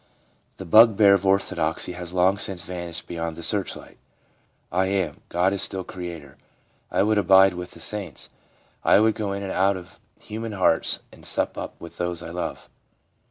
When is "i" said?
4.81-4.87, 6.89-7.03, 8.83-8.99, 12.23-12.31